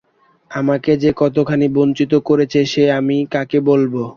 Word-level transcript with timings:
আমাকে 0.51 0.91
যে 0.97 1.11
কতখানি 1.17 1.67
বঞ্চিত 1.75 2.13
করেছে 2.27 2.59
সে 2.65 2.83
আমি 2.99 3.17
কাকে 3.33 3.59
বলব! 3.69 3.93